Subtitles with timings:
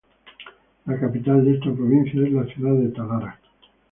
[0.87, 3.39] La Capital de esta provincia es la ciudad de Talara.